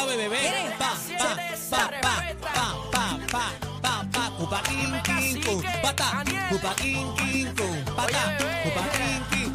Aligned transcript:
lado 0.00 0.10
de 0.10 0.16
bebé. 0.16 0.74
Pa, 0.78 0.92
pa, 1.18 1.36
pa, 1.70 2.14
pa, 2.52 2.66
pa, 2.90 3.18
pa, 3.32 3.44
pa, 3.82 4.04
pa, 4.12 4.30
cupa 4.38 4.62
kin 4.62 4.92
kin 5.04 5.62
pata, 5.82 6.24
cupa 6.50 6.74
kin 6.76 7.14
kin 7.16 7.54
pata, 7.96 8.22
cupa. 8.62 8.82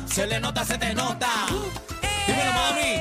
Se 0.08 0.26
le 0.28 0.40
nota, 0.40 0.64
se 0.66 0.78
te 0.78 0.94
nota. 0.94 1.32
Dímelo 2.28 2.54
mami, 2.54 2.92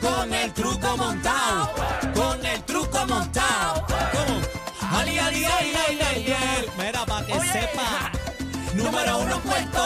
con 0.00 0.34
el 0.34 0.52
truco 0.52 0.96
montado, 0.96 1.70
con 2.14 2.46
el 2.46 2.62
truco 2.64 3.06
montado. 3.06 3.86
¿Cómo? 4.14 4.36
Ali, 4.98 5.18
ali, 5.18 5.44
ali, 5.44 6.00
ali, 6.08 6.34
Mira, 6.78 7.04
pa' 7.06 7.24
que 7.26 7.40
sepa. 7.52 8.10
Número 8.74 9.18
uno 9.18 9.40
Puerto 9.40 9.82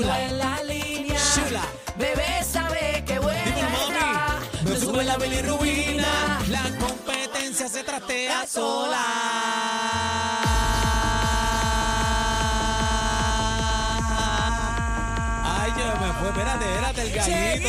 Shula. 0.00 0.24
en 0.24 0.38
la 0.38 0.62
línea. 0.64 1.20
Shula. 1.34 1.62
Bebé 1.98 2.42
sabe 2.44 3.04
que 3.06 3.18
buena 3.18 3.44
Dímelo. 3.44 4.70
Me 4.70 4.76
sube 4.78 5.04
la 5.04 5.16
bilirrubina. 5.16 6.40
La 6.48 6.62
competencia 6.78 7.68
se 7.68 7.82
trastea 7.84 8.46
sola. 8.46 9.06
Ay, 15.44 15.70
yo 15.78 16.00
me 16.00 16.12
fue. 16.14 16.28
Espérate, 16.28 16.64
espérate 16.64 17.02
el 17.02 17.12
gallito. 17.12 17.68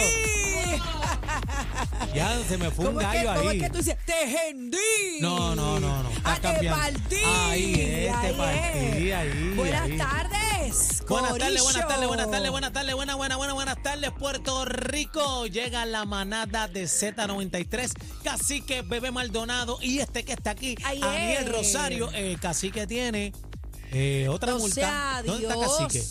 Ya 2.14 2.38
se 2.48 2.58
me 2.58 2.70
fue 2.72 2.88
un 2.90 2.96
¿Cómo 2.96 3.08
gallo 3.08 3.34
cómo 3.36 3.50
ahí. 3.50 3.58
es 3.58 3.64
que 3.64 3.70
tú 3.70 3.78
dices? 3.78 3.98
¡Te 4.06 4.50
hendí! 4.50 4.78
No, 5.22 5.56
no, 5.56 5.80
no, 5.80 6.04
no. 6.04 6.10
¡A 6.26 6.34
Estás 6.34 6.60
te 6.60 6.70
partí! 6.70 7.16
Ahí 7.50 7.74
es, 7.74 8.22
te 8.22 8.28
Ahí 8.28 8.34
partí, 8.38 9.10
es. 9.12 9.16
ahí, 9.16 9.54
Buenas 9.56 9.88
tardes, 9.98 10.41
Buenas 11.12 11.38
tardes, 11.38 11.62
buenas 11.62 11.88
tardes, 11.88 12.08
buenas 12.08 12.32
tardes, 12.32 12.52
buenas 12.52 12.72
tardes, 12.72 12.96
buenas, 12.96 13.18
buenas, 13.18 13.38
buenas, 13.38 13.54
buenas 13.54 13.84
tardes, 13.84 14.12
Puerto 14.18 14.64
Rico. 14.64 15.46
Llega 15.46 15.86
la 15.86 16.06
manada 16.06 16.70
de 16.70 16.86
Z93, 16.86 17.92
Cacique 18.24 18.82
Bebé 18.82 19.12
Maldonado 19.12 19.78
y 19.82 20.00
este 20.00 20.24
que 20.24 20.32
está 20.32 20.52
aquí, 20.52 20.78
Ay, 20.86 21.02
Aniel 21.04 21.48
eh. 21.48 21.52
Rosario. 21.52 22.10
Eh, 22.14 22.38
Cacique 22.40 22.88
tiene 22.88 23.34
eh, 23.92 24.28
otra 24.30 24.54
No 24.54 24.60
multa. 24.60 24.74
sea 24.76 25.22
¿Dónde 25.26 25.48
está. 25.50 25.60
Cacique? 25.60 26.06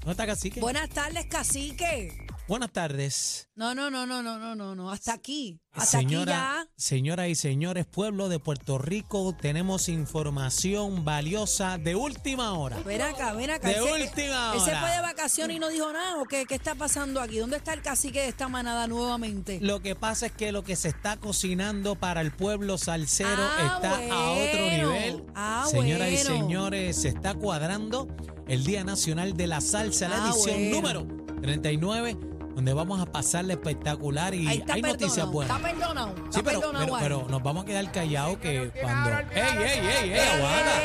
¿Dónde 0.00 0.10
está 0.10 0.26
Cacique? 0.26 0.60
Buenas 0.60 0.90
tardes, 0.90 1.26
cacique. 1.26 2.23
Buenas 2.46 2.72
tardes. 2.72 3.48
No, 3.56 3.74
no, 3.74 3.90
no, 3.90 4.04
no, 4.04 4.22
no, 4.22 4.38
no, 4.38 4.54
no, 4.54 4.74
no. 4.74 4.90
Hasta 4.90 5.14
aquí. 5.14 5.62
Hasta 5.72 5.98
Señora, 6.00 6.60
aquí 6.60 6.70
señoras 6.76 7.28
y 7.28 7.34
señores, 7.34 7.86
pueblo 7.86 8.28
de 8.28 8.38
Puerto 8.38 8.76
Rico, 8.76 9.34
tenemos 9.40 9.88
información 9.88 11.06
valiosa 11.06 11.78
de 11.78 11.94
última 11.96 12.52
hora. 12.52 12.78
Ven 12.84 13.00
acá, 13.00 13.32
ven 13.32 13.48
acá. 13.50 13.68
De 13.68 13.76
Él 13.76 13.82
se- 13.84 13.92
última 14.04 14.52
Él 14.54 14.60
se 14.60 14.70
hora. 14.72 14.80
fue 14.82 14.90
de 14.90 15.00
vacaciones 15.00 15.56
y 15.56 15.58
no 15.60 15.70
dijo 15.70 15.90
nada. 15.90 16.20
¿O 16.20 16.26
qué, 16.26 16.44
qué 16.44 16.54
está 16.54 16.74
pasando 16.74 17.22
aquí? 17.22 17.38
¿Dónde 17.38 17.56
está 17.56 17.72
el 17.72 17.80
cacique 17.80 18.20
de 18.20 18.28
esta 18.28 18.46
manada 18.48 18.86
nuevamente? 18.88 19.58
Lo 19.62 19.80
que 19.80 19.94
pasa 19.96 20.26
es 20.26 20.32
que 20.32 20.52
lo 20.52 20.62
que 20.62 20.76
se 20.76 20.88
está 20.90 21.16
cocinando 21.16 21.94
para 21.96 22.20
el 22.20 22.30
pueblo 22.30 22.76
salsero 22.76 23.30
Ah, 23.38 23.72
está 23.74 24.14
a 24.14 24.30
otro 24.32 24.60
nivel. 24.92 25.24
Ah, 25.34 25.66
Señoras 25.70 26.10
y 26.12 26.18
señores, 26.18 27.00
se 27.00 27.08
está 27.08 27.32
cuadrando 27.34 28.06
el 28.46 28.64
Día 28.64 28.84
Nacional 28.84 29.32
de 29.34 29.46
la 29.46 29.62
Salsa, 29.62 30.08
la 30.08 30.26
Ah, 30.26 30.28
edición 30.28 30.56
bueno. 30.82 31.00
número 31.04 31.24
39, 31.40 32.16
donde 32.54 32.72
vamos 32.72 33.00
a 33.00 33.06
pasarle 33.06 33.54
espectacular 33.54 34.34
y 34.34 34.46
Ahí 34.46 34.58
está 34.58 34.74
hay 34.74 34.82
noticias 34.82 35.26
perdonado. 35.26 35.32
buenas. 35.32 35.56
Está 35.56 35.68
perdonado. 35.68 36.14
Sí, 36.16 36.22
Está 36.26 36.42
pero, 36.42 36.60
perdonado 36.60 36.84
pero, 36.84 36.96
ahí. 36.96 37.02
pero 37.02 37.26
nos 37.28 37.42
vamos 37.42 37.62
a 37.64 37.66
quedar 37.66 37.92
callados 37.92 38.38
que 38.38 38.70
cuando... 38.80 39.10
¡Ey, 39.10 39.42
ey, 39.58 39.86
ey, 39.86 40.10
ey, 40.12 40.18
aguanta! 40.18 40.80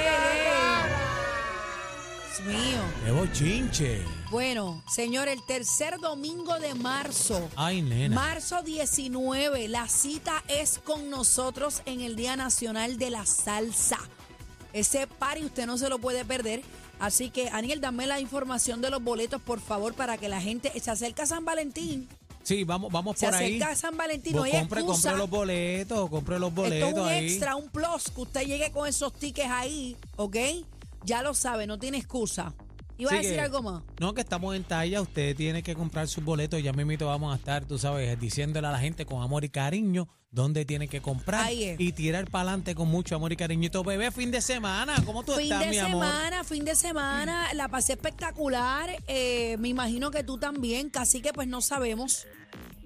Dios 2.44 2.48
mío. 2.48 2.80
¡Qué 3.06 3.12
bochinche! 3.12 4.02
Bueno, 4.32 4.84
señor, 4.88 5.28
el 5.28 5.44
tercer 5.46 5.98
domingo 6.00 6.60
de 6.60 6.74
marzo. 6.76 7.50
¡Ay, 7.56 7.82
nena! 7.82 8.16
Marzo 8.16 8.62
19, 8.62 9.68
la 9.68 9.88
cita 9.88 10.44
es 10.48 10.80
con 10.84 11.10
nosotros 11.10 11.82
en 11.86 12.02
el 12.02 12.16
Día 12.16 12.36
Nacional 12.36 12.98
de 12.98 13.10
la 13.10 13.26
Salsa. 13.26 13.98
Ese 14.72 15.08
party 15.08 15.46
usted 15.46 15.66
no 15.66 15.78
se 15.78 15.90
lo 15.90 15.98
puede 16.00 16.24
perder. 16.26 16.62
Así 17.00 17.30
que, 17.30 17.50
Aniel, 17.50 17.80
dame 17.82 18.08
la 18.08 18.20
información 18.20 18.82
de 18.82 18.90
los 18.90 19.02
boletos, 19.04 19.42
por 19.42 19.60
favor, 19.60 19.94
para 19.94 20.18
que 20.18 20.28
la 20.30 20.42
gente 20.42 20.72
se 20.80 20.92
acerca 20.92 21.24
a 21.24 21.26
San 21.28 21.46
Valentín. 21.46 22.08
Sí, 22.44 22.64
vamos, 22.64 22.92
vamos 22.92 23.18
Se 23.18 23.26
por 23.28 23.36
ahí. 23.36 23.46
acerca 23.58 23.72
a 23.72 23.76
San 23.76 23.96
Valentín, 23.98 24.36
no 24.36 24.44
hay 24.44 24.52
compre, 24.52 24.82
excusa. 24.82 25.10
compre 25.12 25.18
los 25.20 25.30
boletos, 25.30 26.10
compre 26.10 26.40
los 26.40 26.50
Esto 26.50 26.62
boletos 26.62 26.90
es 26.90 26.96
un 26.98 27.08
ahí. 27.08 27.26
extra, 27.28 27.56
un 27.56 27.70
plus, 27.70 28.04
que 28.14 28.22
usted 28.22 28.42
llegue 28.46 28.72
con 28.72 28.88
esos 28.88 29.14
tickets 29.14 29.50
ahí, 29.52 29.96
¿ok? 30.16 30.36
Ya 31.06 31.22
lo 31.22 31.34
sabe, 31.34 31.68
no 31.68 31.78
tiene 31.80 31.98
excusa. 32.00 32.54
¿Iba 33.00 33.12
a 33.12 33.16
decir 33.16 33.34
que- 33.36 33.42
algo 33.42 33.62
más? 33.64 33.82
No, 34.00 34.14
que 34.14 34.22
estamos 34.22 34.56
en 34.56 34.64
talla, 34.64 35.02
usted 35.02 35.36
tiene 35.36 35.64
que 35.64 35.74
comprar 35.74 36.08
sus 36.08 36.24
boletos, 36.24 36.62
ya 36.62 36.74
mismito 36.74 37.08
vamos 37.08 37.34
a 37.34 37.38
estar, 37.38 37.66
tú 37.66 37.78
sabes, 37.80 38.20
diciéndole 38.20 38.68
a 38.68 38.72
la 38.72 38.80
gente 38.80 39.06
con 39.06 39.22
amor 39.24 39.44
y 39.46 39.50
cariño 39.50 40.08
dónde 40.32 40.64
tiene 40.66 40.88
que 40.88 41.02
comprar 41.02 41.46
Ahí 41.48 41.64
es. 41.64 41.80
y 41.80 41.92
tirar 41.92 42.30
para 42.30 42.50
adelante 42.50 42.76
con 42.76 42.88
mucho 42.88 43.16
amor 43.16 43.32
y 43.32 43.36
cariñito. 43.38 43.84
Bebé, 43.84 44.12
fin 44.12 44.30
de 44.30 44.42
semana, 44.42 44.96
¿cómo 45.06 45.24
tú 45.24 45.32
Fin 45.34 45.44
estás, 45.46 45.62
de 45.62 45.70
mi 45.72 45.78
amor? 45.80 46.06
semana, 46.06 46.44
fin 46.44 46.66
de 46.66 46.76
semana, 46.76 47.54
la 47.54 47.68
pasé 47.70 47.94
espectacular. 47.94 48.90
eh, 49.08 49.56
me 49.60 49.70
imagino 49.70 50.12
que 50.12 50.24
tú 50.24 50.38
también, 50.38 50.90
casi 50.90 51.22
que 51.22 51.34
pues 51.34 51.48
no 51.48 51.62
sabemos. 51.62 52.28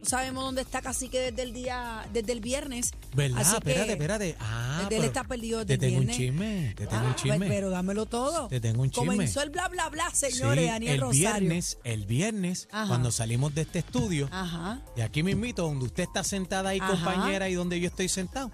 Sabemos 0.05 0.43
dónde 0.43 0.61
está 0.61 0.81
Cacique 0.81 1.19
desde 1.31 1.41
el 1.43 1.53
día, 1.53 2.07
desde 2.11 2.31
el 2.33 2.41
viernes. 2.41 2.91
¿Verdad? 3.15 3.39
Así 3.41 3.51
que 3.51 3.57
espérate, 3.71 3.91
espérate. 3.93 4.35
Ah, 4.39 4.79
él 4.81 4.87
pero 4.89 5.03
está 5.03 5.23
perdido 5.23 5.59
desde 5.63 5.77
Te 5.77 5.85
el 5.87 5.91
tengo 5.93 6.01
un 6.01 6.09
chisme, 6.17 6.73
te 6.75 6.87
tengo 6.87 7.01
Ah, 7.03 7.07
un 7.07 7.15
chisme. 7.15 7.47
Pero 7.47 7.69
dámelo 7.69 8.05
todo. 8.05 8.47
Te 8.49 8.59
tengo 8.59 8.81
un 8.81 8.89
chisme. 8.91 9.07
Comenzó 9.07 9.41
el 9.41 9.49
bla, 9.49 9.67
bla, 9.69 9.89
bla, 9.89 10.09
señores, 10.11 10.65
Sí, 10.65 10.69
Daniel 10.69 10.93
el 10.95 11.01
Rosario. 11.01 11.29
viernes, 11.39 11.77
el 11.83 12.05
viernes, 12.05 12.67
Ajá. 12.71 12.87
cuando 12.89 13.11
salimos 13.11 13.55
de 13.55 13.61
este 13.61 13.79
estudio, 13.79 14.27
Ajá. 14.31 14.81
de 14.95 15.03
aquí 15.03 15.23
mismito, 15.23 15.63
donde 15.63 15.85
usted 15.85 16.03
está 16.03 16.23
sentada 16.23 16.69
ahí, 16.69 16.79
Ajá. 16.79 16.91
compañera, 16.91 17.47
y 17.49 17.53
donde 17.53 17.79
yo 17.79 17.87
estoy 17.87 18.09
sentado, 18.09 18.51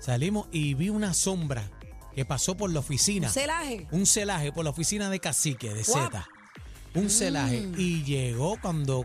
salimos 0.00 0.46
y 0.52 0.74
vi 0.74 0.88
una 0.90 1.14
sombra 1.14 1.68
que 2.14 2.24
pasó 2.24 2.56
por 2.56 2.70
la 2.72 2.78
oficina. 2.80 3.26
Un 3.28 3.32
celaje. 3.34 3.86
un 3.90 4.06
celaje 4.06 4.52
por 4.52 4.64
la 4.64 4.70
oficina 4.70 5.10
de 5.10 5.20
cacique, 5.20 5.74
de 5.74 5.82
Guap. 5.82 6.12
Z. 6.12 6.28
Un 6.94 7.10
celaje. 7.10 7.60
Mm. 7.60 7.74
Y 7.80 8.04
llegó 8.04 8.56
cuando. 8.62 9.04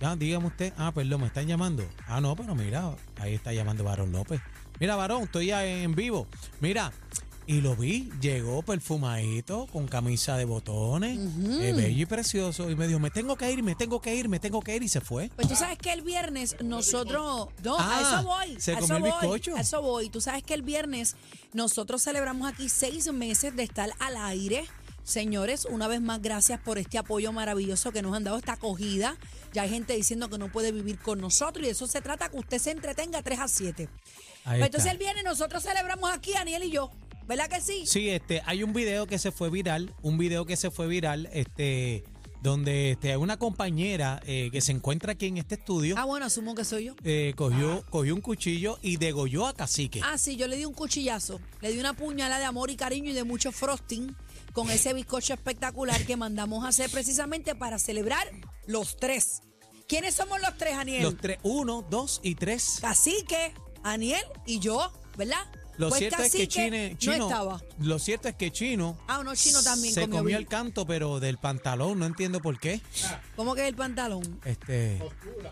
Ah, 0.00 0.14
dígame 0.16 0.46
usted. 0.46 0.72
Ah, 0.76 0.92
perdón, 0.92 1.22
me 1.22 1.26
están 1.28 1.46
llamando. 1.46 1.86
Ah, 2.06 2.20
no, 2.20 2.36
pero 2.36 2.54
mira, 2.54 2.94
ahí 3.18 3.34
está 3.34 3.52
llamando 3.52 3.82
Varón 3.84 4.12
López. 4.12 4.40
Mira, 4.78 4.94
Varón, 4.96 5.22
estoy 5.24 5.46
ya 5.46 5.64
en 5.64 5.94
vivo. 5.94 6.26
Mira, 6.60 6.92
y 7.46 7.60
lo 7.60 7.76
vi, 7.76 8.10
llegó 8.20 8.62
perfumadito, 8.62 9.66
con 9.72 9.86
camisa 9.86 10.36
de 10.36 10.44
botones, 10.44 11.16
eh, 11.62 11.72
bello 11.74 12.02
y 12.02 12.06
precioso. 12.06 12.68
Y 12.70 12.76
me 12.76 12.86
dijo, 12.88 12.98
me 12.98 13.10
tengo 13.10 13.36
que 13.36 13.50
ir, 13.50 13.62
me 13.62 13.74
tengo 13.74 14.00
que 14.00 14.14
ir, 14.14 14.28
me 14.28 14.38
tengo 14.40 14.60
que 14.60 14.76
ir. 14.76 14.82
Y 14.82 14.88
se 14.88 15.00
fue. 15.00 15.30
Pues 15.34 15.48
tú 15.48 15.54
sabes 15.56 15.78
que 15.78 15.92
el 15.92 16.02
viernes 16.02 16.56
nosotros. 16.62 17.48
No, 17.64 17.76
Ah, 17.78 17.98
a 17.98 18.20
eso 18.20 18.28
voy. 18.28 18.60
se 18.60 18.72
a 18.72 18.78
comió 18.80 18.86
eso 18.86 18.96
el 18.96 19.02
voy, 19.02 19.10
bizcocho. 19.12 19.56
A 19.56 19.60
eso 19.60 19.80
voy. 19.80 20.10
Tú 20.10 20.20
sabes 20.20 20.42
que 20.42 20.54
el 20.54 20.62
viernes 20.62 21.16
nosotros 21.54 22.02
celebramos 22.02 22.52
aquí 22.52 22.68
seis 22.68 23.10
meses 23.12 23.54
de 23.56 23.62
estar 23.62 23.90
al 24.00 24.16
aire. 24.16 24.64
Señores, 25.06 25.66
una 25.70 25.86
vez 25.86 26.00
más, 26.00 26.20
gracias 26.20 26.58
por 26.58 26.78
este 26.78 26.98
apoyo 26.98 27.32
maravilloso 27.32 27.92
que 27.92 28.02
nos 28.02 28.12
han 28.16 28.24
dado 28.24 28.38
esta 28.38 28.54
acogida. 28.54 29.16
Ya 29.52 29.62
hay 29.62 29.70
gente 29.70 29.92
diciendo 29.92 30.28
que 30.28 30.36
no 30.36 30.50
puede 30.50 30.72
vivir 30.72 30.98
con 30.98 31.20
nosotros 31.20 31.62
y 31.62 31.66
de 31.66 31.72
eso 31.74 31.86
se 31.86 32.00
trata, 32.00 32.28
que 32.28 32.36
usted 32.36 32.58
se 32.58 32.72
entretenga 32.72 33.22
3 33.22 33.38
a 33.38 33.46
7. 33.46 33.88
Ahí 34.44 34.60
entonces 34.60 34.80
está. 34.80 34.90
el 34.90 34.98
viernes 34.98 35.22
nosotros 35.22 35.62
celebramos 35.62 36.10
aquí, 36.10 36.32
Daniel 36.32 36.64
y 36.64 36.72
yo. 36.72 36.90
¿Verdad 37.28 37.46
que 37.46 37.60
sí? 37.60 37.86
Sí, 37.86 38.10
este, 38.10 38.42
hay 38.46 38.64
un 38.64 38.72
video 38.72 39.06
que 39.06 39.20
se 39.20 39.30
fue 39.30 39.48
viral, 39.48 39.94
un 40.02 40.18
video 40.18 40.44
que 40.44 40.56
se 40.56 40.72
fue 40.72 40.88
viral, 40.88 41.28
este, 41.32 42.02
donde 42.46 42.92
este, 42.92 43.10
hay 43.10 43.16
una 43.16 43.38
compañera 43.38 44.20
eh, 44.24 44.50
que 44.52 44.60
se 44.60 44.70
encuentra 44.70 45.12
aquí 45.12 45.26
en 45.26 45.36
este 45.38 45.56
estudio, 45.56 45.96
Ah, 45.98 46.04
bueno, 46.04 46.26
asumo 46.26 46.54
que 46.54 46.64
soy 46.64 46.84
yo. 46.86 46.94
eh, 47.02 47.32
cogió, 47.36 47.84
cogió 47.90 48.14
un 48.14 48.20
cuchillo 48.20 48.78
y 48.82 48.98
degolló 48.98 49.46
a 49.48 49.52
Cacique. 49.54 50.00
Ah, 50.04 50.16
sí, 50.16 50.36
yo 50.36 50.46
le 50.46 50.56
di 50.56 50.64
un 50.64 50.72
cuchillazo. 50.72 51.40
Le 51.60 51.72
di 51.72 51.78
una 51.80 51.92
puñalada 51.94 52.38
de 52.38 52.44
amor 52.46 52.70
y 52.70 52.76
cariño 52.76 53.10
y 53.10 53.14
de 53.14 53.24
mucho 53.24 53.50
frosting 53.50 54.14
con 54.52 54.70
ese 54.70 54.94
bizcocho 54.94 55.34
espectacular 55.34 56.06
que 56.06 56.16
mandamos 56.16 56.64
a 56.64 56.68
hacer 56.68 56.88
precisamente 56.90 57.54
para 57.56 57.78
celebrar 57.80 58.30
los 58.66 58.96
tres. 58.96 59.40
¿Quiénes 59.88 60.14
somos 60.14 60.40
los 60.40 60.56
tres, 60.56 60.74
Aniel? 60.74 61.02
Los 61.02 61.16
tres, 61.16 61.38
uno, 61.42 61.84
dos 61.90 62.20
y 62.22 62.36
tres. 62.36 62.78
Cacique, 62.80 63.52
Aniel 63.82 64.22
y 64.46 64.60
yo, 64.60 64.92
¿verdad? 65.18 65.44
Lo 65.78 65.88
Pues 65.90 65.98
cierto 65.98 66.22
es 66.22 66.32
que 66.32 66.48
Chine- 66.48 66.96
Chino, 66.98 67.16
no 67.18 67.28
estaba. 67.28 67.62
lo 67.80 67.98
cierto 67.98 68.28
es 68.28 68.34
que 68.34 68.50
Chino 68.50 68.96
Ah, 69.06 69.22
no, 69.22 69.34
Chino 69.34 69.62
también 69.62 69.92
se 69.92 70.08
comió 70.08 70.38
el 70.38 70.46
canto, 70.46 70.86
pero 70.86 71.20
del 71.20 71.36
pantalón, 71.38 71.98
no 71.98 72.06
entiendo 72.06 72.40
por 72.40 72.58
qué. 72.58 72.80
¿Cómo 73.36 73.54
que 73.54 73.68
el 73.68 73.74
pantalón? 73.76 74.40
Este, 74.44 75.02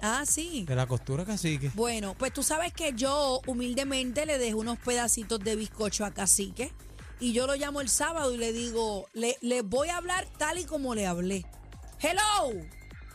Ah, 0.01 0.25
sí. 0.27 0.65
de 0.67 0.75
la 0.75 0.87
costura 0.87 1.25
Cacique. 1.27 1.71
Bueno, 1.75 2.15
pues 2.19 2.33
tú 2.33 2.43
sabes 2.43 2.73
que 2.73 2.93
yo 2.95 3.41
humildemente 3.47 4.25
le 4.25 4.39
dejo 4.39 4.59
unos 4.59 4.79
pedacitos 4.79 5.41
de 5.41 5.57
bizcocho 5.57 6.05
a 6.07 6.11
Cacique 6.13 6.73
y 7.21 7.33
yo 7.33 7.47
lo 7.47 7.55
llamo 7.57 7.81
el 7.83 7.89
sábado 7.91 8.33
y 8.35 8.39
le 8.39 8.53
digo, 8.53 9.07
le, 9.13 9.37
le 9.43 9.61
voy 9.63 9.89
a 9.89 9.99
hablar 9.99 10.27
tal 10.39 10.59
y 10.59 10.65
como 10.65 10.95
le 10.95 11.07
hablé. 11.07 11.45
Hello, 12.01 12.61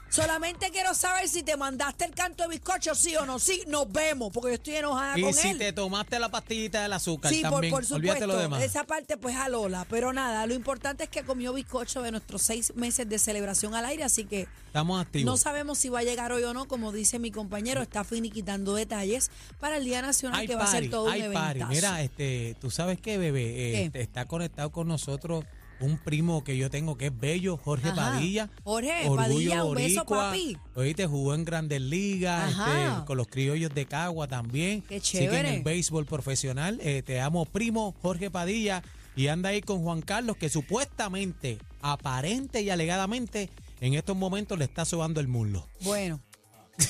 solamente 0.09 0.69
quiero 0.71 0.93
saber 0.93 1.27
si 1.29 1.43
te 1.43 1.55
mandaste 1.57 2.05
el 2.05 2.11
canto 2.15 2.43
de 2.43 2.49
bizcocho, 2.49 2.95
sí 2.95 3.15
o 3.15 3.25
no. 3.25 3.39
Sí, 3.39 3.63
nos 3.67 3.91
vemos, 3.91 4.31
porque 4.33 4.49
yo 4.49 4.53
estoy 4.55 4.75
enojada 4.75 5.17
Y 5.17 5.21
con 5.21 5.33
si 5.33 5.49
él. 5.49 5.57
te 5.57 5.71
tomaste 5.73 6.19
la 6.19 6.29
pastillita 6.29 6.81
del 6.83 6.93
azúcar 6.93 7.31
Sí, 7.33 7.41
por, 7.41 7.51
también, 7.51 7.71
por 7.71 7.83
olvídate 7.83 8.19
supuesto. 8.19 8.27
lo 8.27 8.37
demás. 8.37 8.63
Esa 8.63 8.83
parte, 8.85 9.17
pues 9.17 9.35
a 9.35 9.49
Lola. 9.49 9.85
Pero 9.89 10.11
nada, 10.13 10.45
lo 10.47 10.53
importante 10.53 11.03
es 11.03 11.09
que 11.09 11.23
comió 11.23 11.53
bizcocho 11.53 12.01
de 12.01 12.11
nuestros 12.11 12.41
seis 12.41 12.73
meses 12.75 13.07
de 13.07 13.19
celebración 13.19 13.75
al 13.75 13.85
aire, 13.85 14.03
así 14.03 14.25
que 14.25 14.47
Estamos 14.67 15.01
activos. 15.01 15.25
no 15.25 15.37
sabemos 15.37 15.77
si 15.77 15.89
va 15.89 15.99
a 15.99 16.03
llegar 16.03 16.31
hoy 16.31 16.43
o 16.43 16.53
no, 16.53 16.67
como 16.67 16.91
dice 16.91 17.19
mi 17.19 17.31
compañero, 17.31 17.81
está 17.81 18.03
finiquitando 18.03 18.73
detalles 18.75 19.31
para 19.59 19.77
el 19.77 19.85
Día 19.85 20.01
Nacional, 20.01 20.45
que 20.47 20.55
va 20.55 20.63
a 20.63 20.67
ser 20.71 20.89
todo 20.89 21.05
un 21.05 21.11
hay 21.11 21.21
eventazo. 21.23 21.67
Mira, 21.67 22.01
este, 22.01 22.55
tú 22.59 22.69
sabes 22.71 22.99
qué, 22.99 23.17
bebé, 23.17 23.43
Eh, 23.49 23.71
¿Qué? 23.73 23.83
este, 23.85 24.01
está 24.01 24.25
conectado 24.25 24.71
con 24.71 24.87
nosotros 24.87 25.45
un 25.81 25.97
primo 25.97 26.43
que 26.43 26.57
yo 26.57 26.69
tengo 26.69 26.97
que 26.97 27.07
es 27.07 27.19
bello, 27.19 27.57
Jorge 27.57 27.89
Ajá. 27.89 27.95
Padilla. 28.13 28.49
Jorge 28.63 29.07
Orgullo 29.07 29.15
Padilla, 29.15 29.63
un 29.65 29.75
beso, 29.75 29.95
boricua. 30.05 30.17
papi. 30.29 30.57
Oíste, 30.75 31.05
jugó 31.07 31.33
en 31.35 31.45
Grandes 31.45 31.81
Ligas, 31.81 32.49
este, 32.51 33.05
con 33.05 33.17
los 33.17 33.27
criollos 33.27 33.73
de 33.73 33.85
Cagua 33.85 34.27
también. 34.27 34.81
Qué 34.81 34.99
Sigue 34.99 35.25
en 35.25 35.29
chévere. 35.31 35.55
el 35.57 35.63
béisbol 35.63 36.05
profesional. 36.05 36.79
Eh, 36.81 37.01
te 37.05 37.19
amo, 37.21 37.45
primo 37.45 37.95
Jorge 38.01 38.29
Padilla. 38.29 38.83
Y 39.15 39.27
anda 39.27 39.49
ahí 39.49 39.61
con 39.61 39.83
Juan 39.83 40.01
Carlos, 40.01 40.37
que 40.37 40.49
supuestamente, 40.49 41.57
aparente 41.81 42.61
y 42.61 42.69
alegadamente, 42.69 43.49
en 43.81 43.93
estos 43.93 44.15
momentos 44.15 44.57
le 44.57 44.65
está 44.65 44.85
sobando 44.85 45.19
el 45.19 45.27
muslo. 45.27 45.67
Bueno. 45.81 46.21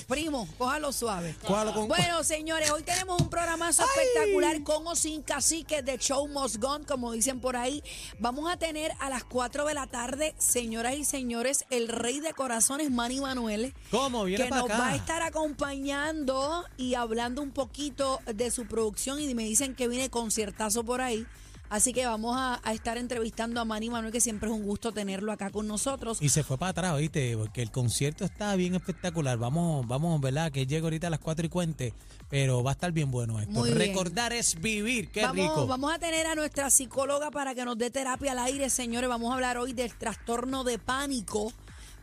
Primo, 0.07 0.47
cójalo 0.57 0.91
suave. 0.91 1.35
Cójalo 1.45 1.73
con- 1.73 1.87
Bueno, 1.87 2.23
señores, 2.23 2.71
hoy 2.71 2.83
tenemos 2.83 3.21
un 3.21 3.29
programazo 3.29 3.83
espectacular 3.83 4.63
con 4.63 4.85
o 4.87 4.95
sin 4.95 5.21
cacique 5.21 5.81
de 5.81 5.97
Show 5.97 6.27
Must 6.27 6.57
Gone, 6.57 6.85
como 6.85 7.11
dicen 7.11 7.39
por 7.39 7.55
ahí. 7.55 7.83
Vamos 8.19 8.51
a 8.51 8.57
tener 8.57 8.91
a 8.99 9.09
las 9.09 9.23
4 9.23 9.65
de 9.65 9.73
la 9.73 9.87
tarde, 9.87 10.33
señoras 10.37 10.95
y 10.95 11.05
señores, 11.05 11.65
el 11.69 11.87
rey 11.87 12.19
de 12.19 12.33
corazones, 12.33 12.89
Manny 12.91 13.19
Manuel. 13.21 13.73
¿Cómo? 13.91 14.23
Viene 14.25 14.43
que 14.45 14.49
para 14.49 14.61
nos 14.61 14.69
acá. 14.71 14.79
va 14.79 14.89
a 14.89 14.95
estar 14.95 15.21
acompañando 15.21 16.65
y 16.77 16.95
hablando 16.95 17.41
un 17.41 17.51
poquito 17.51 18.19
de 18.25 18.51
su 18.51 18.65
producción 18.65 19.19
y 19.19 19.33
me 19.35 19.43
dicen 19.43 19.75
que 19.75 19.87
viene 19.87 20.09
conciertazo 20.09 20.83
por 20.83 21.01
ahí. 21.01 21.25
Así 21.69 21.93
que 21.93 22.05
vamos 22.07 22.35
a, 22.35 22.59
a 22.63 22.73
estar 22.73 22.97
entrevistando 22.97 23.61
a 23.61 23.65
Manny 23.65 23.89
Manuel, 23.91 24.11
que 24.11 24.19
siempre 24.21 24.49
es 24.49 24.55
un 24.55 24.63
gusto 24.63 24.91
tenerlo 24.91 25.31
acá 25.31 25.51
con 25.51 25.67
nosotros. 25.67 26.19
Y 26.21 26.29
se 26.29 26.43
fue 26.43 26.57
para 26.57 26.71
atrás, 26.71 26.97
¿viste? 26.97 27.37
Porque 27.37 27.61
el 27.61 27.69
concierto 27.71 28.25
está 28.25 28.55
bien 28.55 28.73
espectacular. 28.73 29.37
Vamos, 29.37 29.87
vamos, 29.87 30.19
¿verdad? 30.19 30.51
Que 30.51 30.65
llegue 30.65 30.83
ahorita 30.83 31.07
a 31.07 31.09
las 31.11 31.19
4 31.19 31.45
y 31.45 31.49
cuente, 31.49 31.93
pero 32.27 32.63
va 32.63 32.71
a 32.71 32.73
estar 32.73 32.91
bien 32.91 33.11
bueno 33.11 33.39
esto. 33.39 33.51
Muy 33.53 33.69
bien. 33.69 33.77
Recordar 33.89 34.33
es 34.33 34.59
vivir, 34.59 35.11
qué 35.11 35.21
vamos, 35.21 35.35
rico. 35.47 35.67
vamos 35.67 35.93
a 35.93 35.99
tener 35.99 36.25
a 36.25 36.33
nuestra 36.35 36.69
psicóloga 36.71 37.29
para 37.29 37.53
que 37.53 37.63
nos 37.65 37.77
dé 37.77 37.91
terapia 37.91 38.31
al 38.31 38.39
aire, 38.39 38.69
señores. 38.71 39.07
Vamos 39.07 39.29
a 39.31 39.35
hablar 39.35 39.57
hoy 39.59 39.73
del 39.73 39.93
trastorno 39.95 40.63
de 40.63 40.79
pánico. 40.79 41.53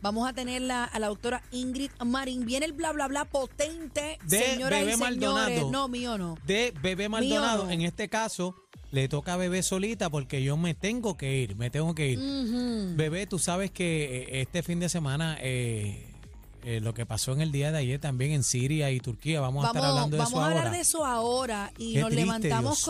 Vamos 0.01 0.29
a 0.29 0.33
tener 0.33 0.61
la- 0.61 0.83
a 0.85 0.99
la 0.99 1.07
doctora 1.07 1.41
Ingrid 1.51 1.89
Marín. 2.05 2.45
Viene 2.45 2.67
el 2.67 2.73
bla, 2.73 2.91
bla, 2.93 3.07
bla 3.07 3.25
potente, 3.25 4.19
De 4.25 4.39
señoras 4.39 4.79
Bebé 4.79 4.91
y 4.91 4.93
señores. 4.95 5.19
Maldonado. 5.19 5.71
No, 5.71 5.87
mío 5.87 6.17
no. 6.17 6.37
De 6.45 6.71
Bebé 6.81 7.09
Maldonado, 7.09 7.65
no. 7.65 7.71
en 7.71 7.81
este 7.81 8.07
caso, 8.07 8.55
le 8.91 9.07
toca 9.09 9.33
a 9.33 9.37
Bebé 9.37 9.63
solita 9.63 10.09
porque 10.09 10.41
yo 10.43 10.55
me 10.57 10.73
tengo 10.73 11.17
que 11.17 11.37
ir, 11.37 11.55
me 11.55 11.69
tengo 11.69 11.93
que 11.93 12.09
ir. 12.11 12.19
Ujú. 12.19 12.95
Bebé, 12.95 13.27
tú 13.27 13.37
sabes 13.39 13.71
que 13.71 14.23
eh, 14.23 14.41
este 14.41 14.63
fin 14.63 14.79
de 14.79 14.87
semana, 14.89 15.37
eh, 15.41 16.13
eh, 16.63 16.79
lo 16.81 16.93
que 16.93 17.05
pasó 17.05 17.33
en 17.33 17.41
el 17.41 17.51
día 17.51 17.71
de 17.71 17.79
ayer 17.79 17.99
también 17.99 18.31
en 18.31 18.43
Siria 18.43 18.89
y 18.91 18.99
Turquía, 18.99 19.41
vamos, 19.41 19.63
a 19.65 19.67
estar 19.67 19.83
hablando 19.83 20.15
de 20.15 20.23
vamos 20.23 20.31
eso 20.33 20.41
a 20.41 20.45
hablar 20.45 20.59
ahora. 20.65 20.71
de 20.71 20.79
eso 20.81 21.05
ahora 21.05 21.71
y 21.77 21.93
Qué 21.93 21.99
nos 22.01 22.09
triste, 22.09 22.25
levantamos 22.25 22.83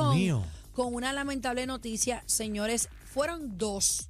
con, 0.74 0.94
una 0.94 1.13
lamentable 1.13 1.66
noticia. 1.66 2.24
Señores, 2.27 2.89
fueron 3.12 3.58
dos. 3.58 4.08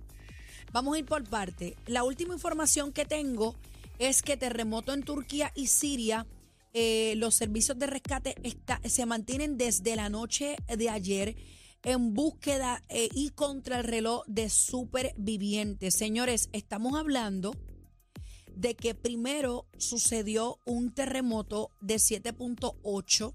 Vamos 0.74 0.96
a 0.96 1.00
ir 1.00 1.06
por 1.06 1.24
parte. 1.24 1.76
La 1.86 2.04
última 2.04 2.34
información 2.34 2.92
que 2.92 3.06
tengo 3.06 3.56
es 4.00 4.22
que 4.22 4.36
terremoto 4.36 4.94
en 4.94 5.04
Turquía 5.04 5.52
y 5.56 5.68
Siria, 5.68 6.28
eh, 6.74 7.14
los 7.16 7.34
servicios 7.36 7.80
de 7.80 7.88
rescate 7.88 8.36
está- 8.44 8.82
se 8.84 9.06
mantienen 9.06 9.58
desde 9.58 9.96
la 9.96 10.10
noche 10.10 10.58
de 10.68 10.90
ayer 10.90 11.36
en 11.84 12.14
búsqueda 12.14 12.82
eh, 12.90 13.10
y 13.14 13.30
contra 13.30 13.80
el 13.80 13.84
reloj 13.84 14.24
de 14.28 14.50
supervivientes. 14.50 15.96
Señores, 15.96 16.50
estamos 16.52 17.00
hablando 17.00 17.56
de 18.56 18.76
que 18.76 18.96
primero 18.96 19.68
sucedió 19.78 20.60
un 20.66 20.94
terremoto 20.94 21.72
de 21.82 21.96
7.8 21.96 23.34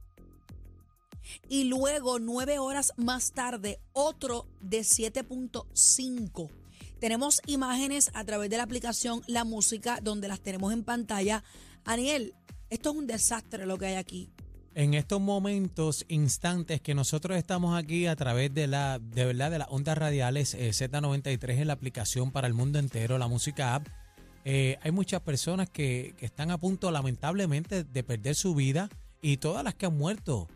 y 1.48 1.64
luego 1.64 2.18
nueve 2.18 2.58
horas 2.58 2.92
más 2.96 3.32
tarde 3.32 3.80
otro 3.92 4.46
de 4.60 4.80
7.5. 4.80 6.50
Tenemos 6.98 7.40
imágenes 7.46 8.10
a 8.14 8.24
través 8.24 8.50
de 8.50 8.56
la 8.56 8.64
aplicación 8.64 9.22
La 9.26 9.44
Música 9.44 10.00
donde 10.02 10.28
las 10.28 10.40
tenemos 10.40 10.72
en 10.72 10.84
pantalla. 10.84 11.42
Aniel, 11.84 12.34
esto 12.70 12.90
es 12.90 12.96
un 12.96 13.06
desastre 13.06 13.66
lo 13.66 13.78
que 13.78 13.86
hay 13.86 13.94
aquí. 13.94 14.30
En 14.74 14.94
estos 14.94 15.20
momentos, 15.20 16.04
instantes 16.08 16.80
que 16.80 16.94
nosotros 16.94 17.36
estamos 17.36 17.76
aquí 17.76 18.06
a 18.06 18.16
través 18.16 18.54
de 18.54 18.66
la, 18.66 18.98
de 18.98 19.26
verdad, 19.26 19.50
de 19.50 19.58
las 19.58 19.68
ondas 19.70 19.98
radiales 19.98 20.54
eh, 20.54 20.70
Z93 20.70 21.58
en 21.58 21.66
la 21.66 21.74
aplicación 21.74 22.30
para 22.30 22.46
el 22.46 22.54
mundo 22.54 22.78
entero, 22.78 23.18
la 23.18 23.28
música 23.28 23.74
app, 23.74 23.86
eh, 24.44 24.78
hay 24.82 24.90
muchas 24.90 25.20
personas 25.20 25.68
que, 25.68 26.14
que 26.16 26.24
están 26.24 26.50
a 26.50 26.58
punto, 26.58 26.90
lamentablemente, 26.90 27.84
de 27.84 28.02
perder 28.02 28.34
su 28.34 28.54
vida 28.54 28.88
y 29.20 29.36
todas 29.36 29.62
las 29.62 29.74
que 29.74 29.86
han 29.86 29.96
muerto. 29.96 30.48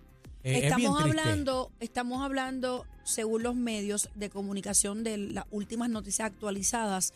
Eh, 0.42 0.60
estamos 0.64 1.02
hablando, 1.02 1.72
estamos 1.80 2.22
hablando, 2.22 2.86
según 3.04 3.42
los 3.42 3.54
medios 3.54 4.10
de 4.14 4.30
comunicación 4.30 5.04
de 5.04 5.18
las 5.18 5.44
últimas 5.50 5.90
noticias 5.90 6.26
actualizadas, 6.26 7.14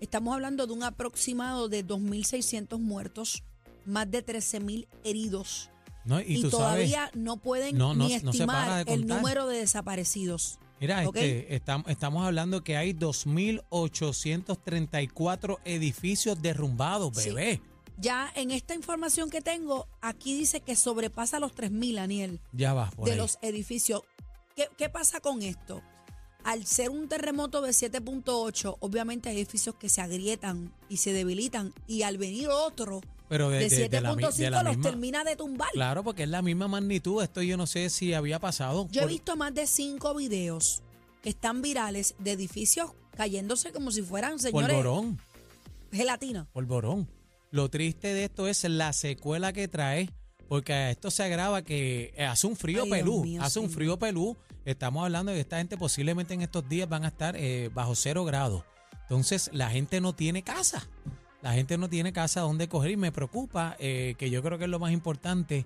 estamos 0.00 0.34
hablando 0.34 0.66
de 0.66 0.72
un 0.72 0.82
aproximado 0.82 1.68
de 1.68 1.86
2.600 1.86 2.78
muertos 2.78 3.42
más 3.84 4.10
de 4.10 4.22
13 4.22 4.60
mil 4.60 4.88
heridos. 5.04 5.70
¿No? 6.04 6.20
Y, 6.20 6.38
Y, 6.38 6.42
tú 6.42 6.50
todavía 6.50 7.10
no 7.14 7.36
pueden 7.36 7.76
No, 7.78 7.94
no- 7.94 8.06
ni 8.06 8.14
estimar 8.14 8.84
el 8.88 9.06
número 9.06 9.46
de 9.46 9.58
desaparecidos. 9.58 10.58
mira, 10.80 11.06
¿ok? 11.08 11.16
este, 11.16 11.64
estam- 11.64 11.84
estamos 11.88 12.26
hablando 12.26 12.64
que 12.64 12.76
hay 12.76 12.92
2.834 12.92 15.58
edificios 15.64 16.40
derrumbados, 16.42 17.16
Sí. 17.16 17.28
bebé. 17.30 17.60
Ya 17.98 18.32
en 18.34 18.50
esta 18.50 18.74
información 18.74 19.30
que 19.30 19.40
tengo, 19.42 19.86
aquí 20.00 20.36
dice 20.36 20.60
que 20.60 20.74
sobrepasa 20.76 21.38
los 21.38 21.54
3 21.54 21.70
mil, 21.70 21.98
Aniel, 21.98 22.40
Ya 22.52 22.72
vas 22.72 22.94
por 22.94 23.04
de 23.04 23.12
ahí. 23.12 23.18
los 23.18 23.38
edificios. 23.42 24.02
¿Qué, 24.56 24.68
qué 24.76 24.88
pasa 24.88 25.20
con 25.20 25.42
esto? 25.42 25.82
Al 26.44 26.66
ser 26.66 26.90
un 26.90 27.08
terremoto 27.08 27.62
de 27.62 27.70
7.8, 27.70 28.76
obviamente 28.80 29.28
hay 29.28 29.36
edificios 29.36 29.76
que 29.76 29.88
se 29.88 30.00
agrietan 30.00 30.72
y 30.88 30.96
se 30.98 31.12
debilitan. 31.12 31.72
Y 31.86 32.02
al 32.02 32.18
venir 32.18 32.48
otro 32.48 33.00
Pero 33.28 33.48
de, 33.48 33.68
de, 33.68 33.68
de- 33.68 33.88
de 33.88 34.00
la, 34.00 34.14
mi- 34.16 34.22
7.5 34.24 34.32
de 34.36 34.50
la 34.50 34.62
los 34.64 34.80
termina 34.80 35.22
de 35.24 35.36
tumbar. 35.36 35.70
Claro, 35.72 36.02
porque 36.02 36.24
es 36.24 36.28
la 36.28 36.42
misma 36.42 36.66
magnitud. 36.68 37.22
Esto 37.22 37.42
yo 37.42 37.56
no 37.56 37.66
sé 37.66 37.90
si 37.90 38.12
había 38.14 38.38
pasado. 38.40 38.88
Yo 38.90 39.02
he 39.02 39.06
visto 39.06 39.36
más 39.36 39.54
de 39.54 39.66
cinco 39.66 40.14
videos 40.14 40.82
que 41.22 41.28
están 41.30 41.62
virales 41.62 42.14
de 42.18 42.32
edificios 42.32 42.90
cayéndose 43.16 43.70
como 43.72 43.90
si 43.92 44.02
fueran, 44.02 44.38
señores, 44.40 44.74
Polvorón, 44.76 45.20
gelatina. 45.92 46.48
polvorón. 46.52 47.08
Lo 47.50 47.68
triste 47.68 48.14
de 48.14 48.24
esto 48.24 48.48
es 48.48 48.64
la 48.64 48.92
secuela 48.94 49.52
que 49.52 49.68
trae, 49.68 50.10
porque 50.52 50.90
esto 50.90 51.10
se 51.10 51.22
agrava 51.22 51.62
que 51.62 52.12
eh, 52.14 52.26
hace 52.26 52.46
un 52.46 52.56
frío 52.56 52.82
Ay, 52.82 52.90
pelú, 52.90 53.22
mío, 53.24 53.40
hace 53.42 53.58
un 53.58 53.70
frío 53.70 53.98
pelú. 53.98 54.36
Estamos 54.66 55.02
hablando 55.02 55.32
de 55.32 55.36
que 55.38 55.40
esta 55.40 55.56
gente 55.56 55.78
posiblemente 55.78 56.34
en 56.34 56.42
estos 56.42 56.68
días 56.68 56.86
van 56.90 57.06
a 57.06 57.08
estar 57.08 57.36
eh, 57.38 57.70
bajo 57.72 57.94
cero 57.94 58.22
grados. 58.26 58.62
Entonces 59.04 59.48
la 59.54 59.70
gente 59.70 60.02
no 60.02 60.14
tiene 60.14 60.42
casa. 60.42 60.86
La 61.40 61.54
gente 61.54 61.78
no 61.78 61.88
tiene 61.88 62.12
casa 62.12 62.42
donde 62.42 62.68
coger 62.68 62.90
y 62.90 62.96
me 62.98 63.12
preocupa, 63.12 63.76
eh, 63.78 64.14
que 64.18 64.28
yo 64.28 64.42
creo 64.42 64.58
que 64.58 64.64
es 64.64 64.70
lo 64.70 64.78
más 64.78 64.92
importante, 64.92 65.64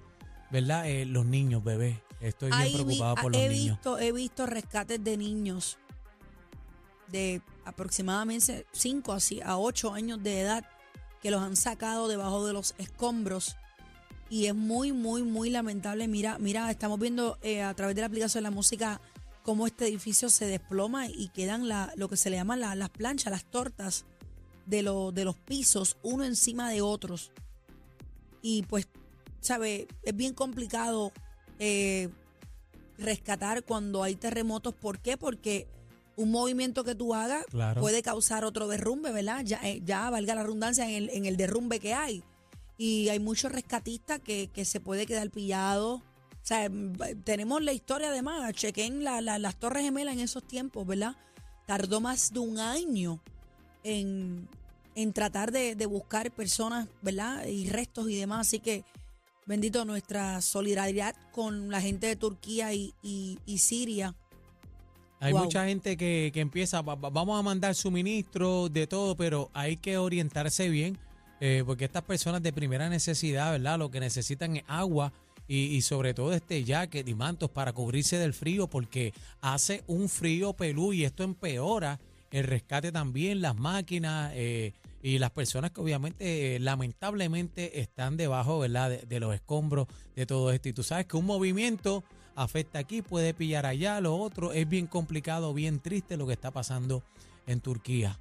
¿verdad? 0.53 0.89
Eh, 0.89 1.05
los 1.05 1.27
niños, 1.27 1.65
bebés. 1.65 1.97
Estoy 2.21 2.51
bien 2.51 2.61
Ahí 2.61 2.69
vi- 2.69 2.75
preocupado 2.85 3.17
por 3.17 3.33
los 3.33 3.43
he 3.43 3.49
niños. 3.49 3.79
visto, 3.79 3.99
he 3.99 4.13
visto 4.13 4.47
rescates 4.47 5.03
de 5.03 5.17
niños 5.17 5.79
de 7.09 7.43
aproximadamente 7.65 8.65
5 8.71 9.13
a, 9.13 9.19
si- 9.19 9.41
a 9.41 9.59
8 9.59 9.93
años 9.95 10.23
de 10.23 10.43
edad 10.43 10.65
que 11.23 11.33
los 11.33 11.43
han 11.43 11.57
sacado 11.57 12.07
debajo 12.07 12.47
de 12.47 12.53
los 12.53 12.77
escombros 12.79 13.57
y 14.29 14.47
es 14.47 14.55
muy, 14.55 14.93
muy, 14.93 15.23
muy 15.23 15.51
lamentable. 15.51 16.09
Mira, 16.09 16.39
mira, 16.39 16.71
estamos 16.71 16.99
viendo 16.99 17.39
eh, 17.43 17.63
a 17.63 17.75
través 17.75 17.95
de 17.95 18.01
la 18.03 18.09
aplicación 18.09 18.43
de 18.43 18.51
la 18.51 18.55
música 18.55 19.01
cómo 19.43 19.67
este 19.67 19.87
edificio 19.87 20.29
se 20.29 20.47
desploma 20.47 21.07
y 21.07 21.29
quedan 21.29 21.69
la, 21.69 21.93
lo 21.97 22.09
que 22.09 22.17
se 22.17 22.31
le 22.31 22.37
llaman 22.37 22.59
la- 22.61 22.75
las 22.75 22.91
planchas, 22.91 23.31
las 23.31 23.45
tortas 23.45 24.05
de, 24.67 24.83
lo- 24.83 25.13
de 25.13 25.25
los 25.25 25.37
pisos, 25.37 25.97
uno 26.03 26.25
encima 26.25 26.69
de 26.71 26.81
otros. 26.83 27.31
Y 28.43 28.63
pues, 28.65 28.89
¿sabe? 29.41 29.87
Es 30.03 30.17
bien 30.17 30.35
complicado 30.35 31.13
eh, 31.61 32.09
rescatar 32.99 33.63
cuando 33.65 34.03
hay 34.03 34.17
terremotos. 34.17 34.75
¿Por 34.75 34.99
qué? 34.99 35.17
Porque 35.17 35.69
un 36.17 36.31
movimiento 36.31 36.83
que 36.83 36.95
tú 36.95 37.15
hagas 37.15 37.45
Claro. 37.47 37.81
puede 37.81 38.03
causar 38.03 38.45
otro 38.45 38.67
derrumbe, 38.69 39.13
¿verdad? 39.13 39.43
Ya, 39.45 39.61
eh, 39.63 39.81
ya 39.85 40.09
valga 40.11 40.35
la 40.35 40.43
redundancia 40.43 40.89
en 40.89 40.95
el, 40.97 41.11
en 41.11 41.27
el 41.27 41.37
derrumbe 41.37 41.79
que 41.79 41.95
hay. 41.95 42.25
Y 42.79 43.09
hay 43.09 43.19
muchos 43.21 43.53
rescatistas 43.53 44.21
que, 44.21 44.49
que 44.53 44.65
se 44.65 44.81
puede 44.81 45.07
quedar 45.07 45.31
pillado. 45.31 45.95
O 45.97 46.03
sea, 46.43 46.69
mm, 46.69 47.23
tenemos 47.25 47.63
la 47.63 47.73
historia 47.73 48.09
además, 48.09 48.53
chequen 48.55 49.03
la, 49.05 49.21
la- 49.21 49.39
las 49.39 49.57
Torres 49.57 49.83
Gemelas 49.83 50.15
en 50.15 50.21
esos 50.21 50.47
tiempos, 50.47 50.87
¿verdad? 50.87 51.17
Tardó 51.67 52.01
más 52.01 52.33
de 52.33 52.39
un 52.41 52.59
año 52.59 53.21
en, 53.83 54.49
en 54.95 55.13
tratar 55.13 55.53
de, 55.53 55.75
de 55.75 55.87
buscar 55.87 56.31
personas, 56.31 56.89
¿verdad? 57.03 57.47
Y 57.47 57.69
restos 57.69 58.11
y 58.11 58.17
demás. 58.17 58.47
Así 58.49 58.61
que, 58.61 58.85
bendito, 59.47 59.85
nuestra 59.85 60.41
solidaridad 60.43 61.17
con 61.33 61.71
la 61.71 61.81
gente 61.81 62.07
de 62.07 62.17
Turquía 62.17 62.73
y, 62.75 62.95
y- 63.03 63.39
y 63.47 63.59
Siria. 63.59 64.15
Hay 65.19 65.33
Wow. 65.33 65.45
mucha 65.45 65.65
gente 65.67 65.97
que, 65.97 66.31
que 66.33 66.41
empieza, 66.41 66.83
va- 66.83 66.95
va- 66.95 67.09
vamos 67.11 67.39
a 67.41 67.43
mandar 67.43 67.75
suministro 67.75 68.69
de 68.69 68.87
todo, 68.87 69.17
pero 69.17 69.51
hay 69.55 69.79
que 69.79 69.97
orientarse 69.97 70.69
bien, 70.69 70.99
eh, 71.41 71.63
porque 71.67 71.85
estas 71.85 72.03
personas 72.03 72.43
de 72.43 72.53
primera 72.53 72.89
necesidad, 72.89 73.53
¿verdad? 73.53 73.79
Lo 73.79 73.91
que 73.91 74.01
necesitan 74.01 74.57
es 74.57 74.65
agua 74.67 75.13
y, 75.49 75.81
sobre 75.83 76.13
todo 76.13 76.33
este 76.33 76.65
jacket 76.65 77.07
y 77.09 77.15
mantos 77.15 77.51
para 77.51 77.73
cubrirse 77.73 78.19
del 78.19 78.35
frío, 78.35 78.67
porque 78.67 79.13
hace 79.41 79.85
un 79.87 80.09
frío 80.09 80.55
pelú 80.55 80.93
y 80.93 81.05
esto 81.05 81.23
empeora 81.23 82.01
el 82.33 82.45
rescate 82.45 82.91
también, 82.91 83.41
las 83.41 83.55
máquinas 83.55 84.33
eh, 84.35 84.73
y 85.03 85.19
las 85.19 85.31
personas 85.31 85.71
que 85.71 85.81
obviamente, 85.81 86.57
eh, 86.57 86.59
lamentablemente, 86.59 87.81
están 87.81 88.17
debajo, 88.17 88.59
¿verdad? 88.59 88.91
De, 88.91 88.99
de 89.07 89.21
los 89.21 89.35
escombros 89.35 89.87
de 90.17 90.27
todo 90.27 90.51
esto. 90.51 90.69
Y 90.69 90.73
tú 90.73 90.83
sabes 90.83 91.07
que 91.07 91.17
un 91.17 91.27
movimiento 91.27 92.03
afecta 92.35 92.81
aquí, 92.81 93.03
puede 93.03 93.33
pillar 93.33 93.67
allá, 93.67 94.01
lo 94.01 94.17
otro. 94.17 94.53
Es 94.53 94.69
bien 94.69 94.89
complicado, 94.89 95.55
bien 95.55 95.79
triste 95.79 96.17
lo 96.17 96.27
que 96.27 96.33
está 96.33 96.51
pasando 96.51 97.05
en 97.47 97.61
Turquía. 97.61 98.19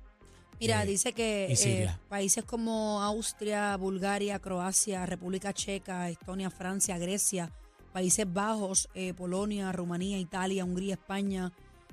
Mira, 0.59 0.83
Eh, 0.83 0.88
dice 0.88 1.13
que 1.13 1.47
y 1.50 1.67
eh, 1.67 1.89
países 2.09 2.43
como 2.43 3.01
Austria, 3.01 3.75
Bulgaria, 3.77 4.39
Croacia, 4.39 5.05
República 5.05 5.53
Checa, 5.53 6.09
Estonia, 6.09 6.50
Francia, 6.50 6.97
Grecia, 6.97 7.51
Países 7.93 8.25
Bajos, 8.31 8.89
eh, 8.93 9.13
Polonia, 9.13 9.71
Rumanía, 9.71 10.17
Italia, 10.17 10.65
Hungría, 10.65 10.95
España, 10.95 11.51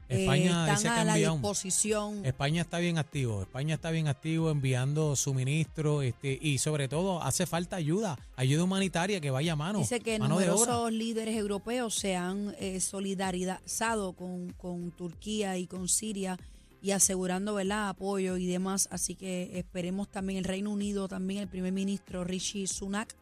España 0.08 0.74
están 0.74 0.98
a 0.98 1.04
la 1.04 1.14
disposición. 1.14 2.24
España 2.24 2.62
está 2.62 2.78
bien 2.78 2.98
activo, 2.98 3.42
España 3.42 3.74
está 3.76 3.90
bien 3.90 4.08
activo 4.08 4.50
enviando 4.50 5.16
suministros 5.16 6.04
este, 6.04 6.38
y 6.40 6.58
sobre 6.58 6.88
todo 6.88 7.22
hace 7.22 7.46
falta 7.46 7.76
ayuda, 7.76 8.18
ayuda 8.36 8.64
humanitaria 8.64 9.20
que 9.20 9.30
vaya 9.30 9.52
a 9.52 9.56
mano, 9.56 9.78
Dice 9.78 10.00
que 10.00 10.18
mano 10.18 10.34
numerosos 10.34 10.92
líderes 10.92 11.36
europeos 11.36 11.94
se 11.94 12.16
han 12.16 12.54
eh, 12.58 12.80
solidarizado 12.80 14.12
con, 14.12 14.50
con 14.52 14.90
Turquía 14.92 15.56
y 15.56 15.66
con 15.66 15.88
Siria 15.88 16.38
y 16.82 16.90
asegurando 16.90 17.54
¿verdad? 17.54 17.88
apoyo 17.88 18.36
y 18.36 18.46
demás. 18.46 18.88
Así 18.90 19.14
que 19.14 19.58
esperemos 19.58 20.10
también 20.10 20.38
el 20.38 20.44
Reino 20.44 20.70
Unido, 20.70 21.08
también 21.08 21.40
el 21.40 21.48
primer 21.48 21.72
ministro 21.72 22.24
Rishi 22.24 22.66
Sunak 22.66 23.16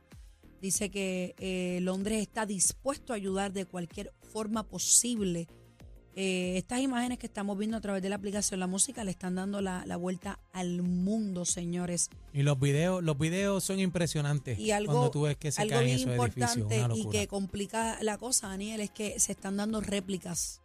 dice 0.60 0.90
que 0.90 1.34
eh, 1.38 1.78
Londres 1.82 2.20
está 2.20 2.46
dispuesto 2.46 3.12
a 3.12 3.16
ayudar 3.16 3.52
de 3.52 3.66
cualquier 3.66 4.12
forma 4.32 4.62
posible. 4.62 5.48
Eh, 6.16 6.54
estas 6.56 6.80
imágenes 6.80 7.18
que 7.18 7.26
estamos 7.26 7.56
viendo 7.56 7.76
a 7.76 7.80
través 7.80 8.02
de 8.02 8.08
la 8.08 8.16
aplicación 8.16 8.58
La 8.58 8.66
Música 8.66 9.04
le 9.04 9.12
están 9.12 9.36
dando 9.36 9.60
la, 9.60 9.84
la 9.86 9.96
vuelta 9.96 10.40
al 10.52 10.82
mundo, 10.82 11.44
señores. 11.44 12.10
Y 12.32 12.42
los 12.42 12.58
videos, 12.58 13.02
los 13.02 13.16
videos 13.16 13.62
son 13.62 13.78
impresionantes 13.78 14.58
Y 14.58 14.72
algo, 14.72 14.92
cuando 14.92 15.10
tú 15.10 15.22
ves 15.22 15.36
que 15.36 15.52
se 15.52 15.62
algo 15.62 15.74
caen 15.74 15.86
bien 15.86 15.98
esos 15.98 16.08
edificios, 16.10 16.56
importante 16.56 16.98
y 16.98 17.08
que 17.08 17.28
complica 17.28 17.98
la 18.02 18.18
cosa, 18.18 18.48
Daniel, 18.48 18.80
es 18.80 18.90
que 18.90 19.18
se 19.20 19.32
están 19.32 19.56
dando 19.56 19.80
réplicas. 19.80 20.60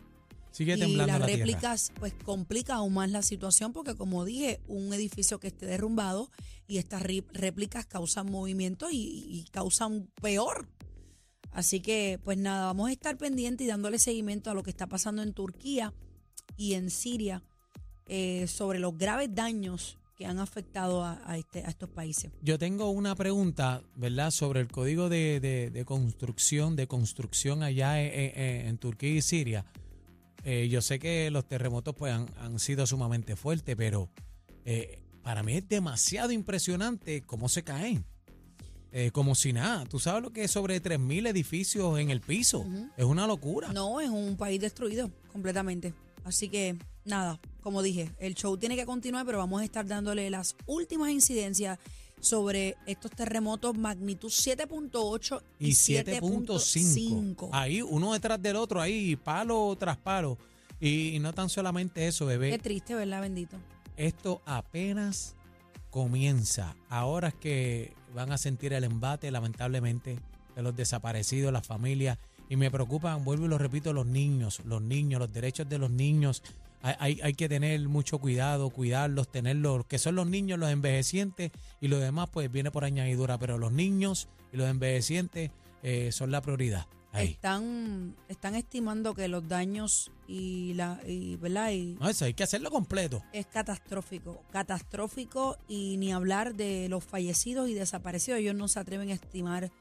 Sigue 0.55 0.75
y 0.75 0.77
las 0.77 1.07
la 1.07 1.25
tierra. 1.25 1.25
réplicas 1.27 1.91
pues 2.00 2.13
complica 2.24 2.75
aún 2.75 2.93
más 2.93 3.09
la 3.12 3.21
situación 3.21 3.74
porque 3.74 3.93
como 3.95 4.24
dije, 4.24 4.62
un 4.67 4.93
edificio 4.93 5.39
que 5.39 5.47
esté 5.47 5.65
derrumbado 5.65 6.29
y 6.65 6.77
estas 6.77 7.01
réplicas 7.03 7.85
causan 7.85 8.31
movimiento 8.31 8.88
y, 8.89 8.95
y 8.97 9.45
causan 9.51 10.07
peor. 10.21 10.69
Así 11.51 11.79
que 11.81 12.19
pues 12.24 12.38
nada, 12.38 12.67
vamos 12.67 12.89
a 12.89 12.91
estar 12.93 13.17
pendientes 13.17 13.65
y 13.65 13.67
dándole 13.67 14.00
seguimiento 14.00 14.50
a 14.50 14.53
lo 14.53 14.63
que 14.63 14.69
está 14.69 14.88
pasando 14.88 15.24
en 15.24 15.33
Turquía 15.33 15.93
y 16.57 16.74
en 16.74 16.89
Siria 16.89 17.43
eh, 18.07 18.47
sobre 18.47 18.79
los 18.79 18.97
graves 18.97 19.29
daños 19.33 19.97
que 20.17 20.25
han 20.25 20.39
afectado 20.39 21.03
a, 21.03 21.21
a 21.29 21.38
este, 21.38 21.59
a 21.65 21.69
estos 21.69 21.89
países. 21.89 22.31
Yo 22.41 22.57
tengo 22.57 22.89
una 22.91 23.15
pregunta, 23.15 23.81
¿verdad? 23.95 24.31
Sobre 24.31 24.62
el 24.62 24.69
código 24.69 25.09
de, 25.09 25.41
de- 25.41 25.69
de 25.71 25.83
construcción, 25.83 26.77
de 26.77 26.88
construcción 26.88 27.63
allá 27.63 28.01
en, 28.01 28.13
en- 28.39 28.67
en 28.67 28.77
Turquía 28.77 29.09
y 29.15 29.21
Siria. 29.21 29.65
Eh, 30.46 30.70
yo 30.70 30.82
sé 30.82 31.00
que 31.00 31.32
los 31.32 31.48
terremotos 31.48 31.96
pues 31.96 32.14
han, 32.14 32.28
han 32.38 32.60
sido 32.60 32.86
sumamente 32.86 33.36
fuertes, 33.36 33.75
pero 33.75 34.10
eh, 34.64 35.00
para 35.24 35.42
mí 35.42 35.54
es 35.54 35.68
demasiado 35.68 36.32
impresionante 36.32 37.24
cómo 37.24 37.50
se 37.50 37.64
caen. 37.64 38.06
Eh, 38.98 39.12
como 39.12 39.36
si 39.36 39.52
nada. 39.52 39.84
Tú 39.86 40.00
sabes 40.00 40.24
lo 40.24 40.32
que 40.32 40.46
es 40.46 40.52
sobre 40.52 40.82
3.000 40.82 41.28
edificios 41.28 42.00
en 42.00 42.12
el 42.12 42.22
piso. 42.22 42.66
Es 42.96 43.04
una 43.04 43.28
locura. 43.28 43.74
No, 43.74 44.00
es 44.00 44.10
un 44.10 44.38
país 44.38 44.62
destruido 44.62 45.12
completamente. 45.34 45.94
Así 46.24 46.48
que 46.48 46.78
nada, 47.04 47.42
como 47.60 47.82
dije, 47.82 48.12
el 48.20 48.36
show 48.36 48.56
tiene 48.56 48.78
que 48.78 48.86
continuar, 48.86 49.25
pero 49.25 49.40
vamos 49.40 49.60
a 49.60 49.66
estar 49.66 49.86
dándole 49.86 50.30
las 50.30 50.56
últimas 50.66 51.10
incidencias 51.12 51.78
sobre 52.19 52.77
estos 52.86 53.12
terremotos 53.12 53.77
magnitud 53.77 54.29
7.8 54.29 55.41
y, 55.60 55.67
y 55.67 55.72
7.5. 55.72 56.45
7.5. 56.45 57.50
Ahí, 57.51 57.81
uno 57.81 58.13
detrás 58.13 58.41
del 58.41 58.55
otro, 58.55 58.81
ahí, 58.81 59.15
palo 59.15 59.75
tras 59.79 59.98
palo. 59.98 60.38
Y, 60.79 61.15
y 61.15 61.19
no 61.19 61.34
tan 61.34 61.50
solamente 61.50 62.07
eso, 62.07 62.25
bebé. 62.25 62.51
Qué 62.51 62.60
triste, 62.60 62.95
¿verdad? 62.95 63.22
Bendito. 63.22 63.57
Esto 63.98 64.41
apenas 64.45 65.36
comienza. 65.89 66.75
Ahora 66.89 67.29
es 67.29 67.36
que 67.36 67.93
van 68.13 68.31
a 68.31 68.38
sentir 68.38 68.74
el 68.74 68.84
embate, 68.84 69.31
lamentablemente, 69.31 70.19
de 70.55 70.62
los 70.62 70.75
desaparecidos, 70.75 71.53
las 71.53 71.65
familias. 71.65 72.17
Y 72.50 72.57
me 72.57 72.69
preocupan, 72.69 73.24
vuelvo 73.24 73.45
y 73.45 73.48
lo 73.48 73.57
repito, 73.57 73.93
los 73.93 74.05
niños, 74.05 74.62
los 74.65 74.81
niños, 74.81 75.19
los 75.19 75.31
derechos 75.31 75.69
de 75.69 75.77
los 75.77 75.89
niños. 75.89 76.43
Hay, 76.82 77.20
hay, 77.22 77.34
que 77.34 77.50
tener 77.50 77.79
mucho 77.88 78.20
cuidado, 78.20 78.70
cuidarlos, 78.70 79.32
tenerlos, 79.32 79.86
que 79.86 79.98
son 79.98 80.15
los 80.15 80.27
niños, 80.27 80.60
los 80.60 80.70
envejecientes 80.70 81.51
y 81.82 81.88
lo 81.88 82.00
demás 82.00 82.29
pues 82.32 82.51
viene 82.51 82.72
por 82.72 82.86
añadidura, 82.86 83.38
pero 83.38 83.58
los 83.58 83.72
niños 83.72 84.27
y 84.53 84.58
los 84.58 84.70
envejecientes 84.70 85.51
eh, 85.84 86.12
son 86.12 86.32
la 86.32 86.41
prioridad. 86.41 86.88
Ahí. 87.12 87.29
Están, 87.29 88.15
están 88.27 88.55
estimando 88.55 89.13
que 89.13 89.29
los 89.29 89.48
daños 89.48 90.12
y 90.27 90.74
la 90.74 91.00
y, 91.08 91.38
¿verdad? 91.38 91.72
Y 91.72 91.96
No, 92.00 92.10
eso 92.10 92.25
hay 92.25 92.34
que 92.34 92.44
hacerlo 92.44 92.72
completo. 92.72 93.24
es 93.32 93.46
catastrófico, 93.46 94.44
catastrófico 94.51 95.58
y 95.67 95.96
ni 95.98 96.12
hablar 96.12 96.55
de 96.55 96.89
los 96.89 97.05
fallecidos 97.05 97.70
y 97.70 97.74
desaparecidos. 97.74 98.41
Ellos 98.41 98.55
no 98.55 98.67
se 98.67 98.79
atreven 98.79 99.10
a 99.12 99.13
estimar. 99.13 99.72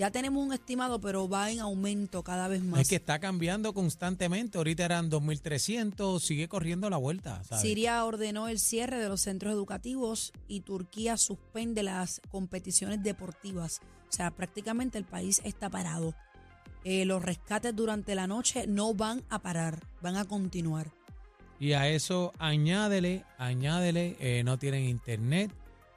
Ya 0.00 0.10
tenemos 0.10 0.42
un 0.42 0.54
estimado, 0.54 0.98
pero 0.98 1.28
va 1.28 1.50
en 1.50 1.60
aumento 1.60 2.24
cada 2.24 2.48
vez 2.48 2.62
más. 2.62 2.80
Es 2.80 2.88
que 2.88 2.96
está 2.96 3.18
cambiando 3.18 3.74
constantemente. 3.74 4.56
Ahorita 4.56 4.86
eran 4.86 5.10
2.300, 5.10 6.20
sigue 6.20 6.48
corriendo 6.48 6.88
la 6.88 6.96
vuelta. 6.96 7.44
¿sabes? 7.44 7.60
Siria 7.60 8.02
ordenó 8.06 8.48
el 8.48 8.58
cierre 8.58 8.98
de 8.98 9.10
los 9.10 9.20
centros 9.20 9.52
educativos 9.52 10.32
y 10.48 10.60
Turquía 10.60 11.18
suspende 11.18 11.82
las 11.82 12.22
competiciones 12.30 13.02
deportivas. 13.02 13.82
O 14.08 14.12
sea, 14.12 14.30
prácticamente 14.30 14.96
el 14.96 15.04
país 15.04 15.42
está 15.44 15.68
parado. 15.68 16.14
Eh, 16.84 17.04
los 17.04 17.22
rescates 17.22 17.76
durante 17.76 18.14
la 18.14 18.26
noche 18.26 18.66
no 18.66 18.94
van 18.94 19.22
a 19.28 19.40
parar, 19.40 19.86
van 20.00 20.16
a 20.16 20.24
continuar. 20.24 20.90
Y 21.58 21.74
a 21.74 21.88
eso 21.88 22.32
añádele, 22.38 23.26
añádele, 23.36 24.16
eh, 24.18 24.44
no 24.44 24.58
tienen 24.58 24.84
internet, 24.84 25.50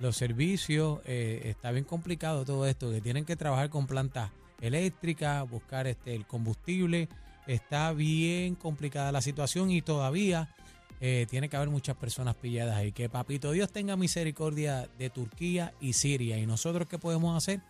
los 0.04 0.16
servicios, 0.16 1.00
eh, 1.06 1.42
está 1.46 1.72
bien 1.72 1.86
complicado 1.86 2.46
todo 2.46 2.68
esto, 2.68 2.92
que 2.92 3.02
tienen 3.02 3.26
que 3.26 3.36
trabajar 3.36 3.70
con 3.70 3.88
plantas 3.88 4.30
eléctricas, 4.62 5.50
buscar 5.50 5.88
este 5.88 6.14
el 6.14 6.28
combustible, 6.28 7.10
está 7.48 7.92
bien 7.94 8.56
complicada 8.56 9.12
la 9.12 9.22
situación 9.22 9.72
y 9.72 9.82
todavía 9.82 10.54
eh, 11.00 11.26
tiene 11.30 11.50
que 11.50 11.58
haber 11.58 11.70
muchas 11.70 11.96
personas 11.96 12.36
pilladas 12.36 12.76
ahí. 12.76 12.92
Que 12.92 13.10
papito 13.10 13.52
Dios 13.52 13.72
tenga 13.72 13.96
misericordia 13.96 14.88
de 14.98 15.10
Turquía 15.10 15.74
y 15.82 15.94
Siria. 15.94 16.38
¿Y 16.38 16.46
nosotros 16.46 16.88
qué 16.88 17.00
podemos 17.00 17.36
hacer? 17.36 17.62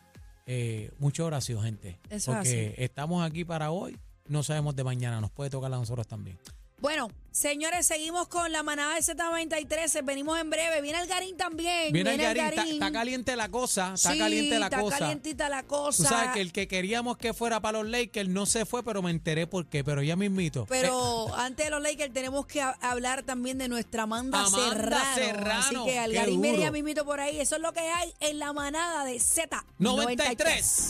Eh, 0.46 0.92
mucha 1.00 1.24
oración, 1.24 1.64
gente. 1.64 2.00
Eso 2.10 2.32
es 2.32 2.38
porque 2.38 2.76
estamos 2.78 3.26
aquí 3.26 3.46
para 3.46 3.72
hoy, 3.72 3.98
no 4.28 4.44
sabemos 4.44 4.76
de 4.76 4.84
mañana, 4.84 5.22
nos 5.22 5.32
puede 5.32 5.50
tocar 5.50 5.72
a 5.74 5.78
nosotros 5.78 6.08
también. 6.08 6.38
Bueno, 6.84 7.10
señores, 7.32 7.88
seguimos 7.88 8.28
con 8.28 8.52
la 8.52 8.62
manada 8.62 8.96
de 8.96 9.00
Z93. 9.02 10.04
Venimos 10.04 10.38
en 10.38 10.50
breve. 10.50 10.82
Viene 10.82 11.00
el 11.00 11.08
Garín 11.08 11.38
también. 11.38 11.94
Viene 11.94 12.12
el 12.12 12.18
Viene 12.18 12.34
Garín, 12.34 12.60
está, 12.60 12.66
está 12.70 12.92
caliente 12.92 13.36
la 13.38 13.48
cosa, 13.48 13.94
está 13.94 14.12
Sí, 14.12 14.20
caliente 14.20 14.60
la 14.60 14.66
está 14.66 14.82
cosa. 14.82 15.00
calientita 15.00 15.48
la 15.48 15.62
Tú 15.62 15.68
cosa. 15.70 16.10
sabes 16.10 16.32
que 16.32 16.42
el 16.42 16.52
que 16.52 16.68
queríamos 16.68 17.18
que 17.18 17.34
fuera 17.34 17.62
para 17.62 17.82
los 17.82 17.90
Lakers 17.90 18.28
no 18.28 18.46
se 18.46 18.66
fue, 18.66 18.84
pero 18.84 19.02
me 19.02 19.12
enteré 19.12 19.48
por 19.48 19.66
qué, 19.68 19.82
pero 19.86 20.02
ya 20.04 20.18
mismito. 20.18 20.66
Pero 20.68 21.30
Eh, 21.30 21.32
antes 21.38 21.68
de 21.68 21.70
los 21.72 21.82
Lakers 21.82 22.12
tenemos 22.12 22.46
que 22.48 22.62
ha- 22.62 22.76
hablar 22.82 23.24
también 23.24 23.58
de 23.60 23.70
nuestra 23.70 24.04
Amanda, 24.04 24.42
Amanda 24.44 24.74
Serrano. 24.74 25.16
Serrano, 25.16 25.60
Así 25.60 25.76
que 25.86 26.00
al 26.00 26.12
Garín 26.12 26.42
viene 26.42 26.60
ya 26.60 26.72
mismito 26.72 27.06
por 27.06 27.22
ahí. 27.22 27.40
Eso 27.40 27.56
es 27.56 27.62
lo 27.62 27.72
que 27.72 27.80
hay 27.80 28.14
en 28.20 28.40
la 28.40 28.52
manada 28.52 29.06
de 29.06 29.16
Z93. 29.22 29.64
93. 29.80 30.90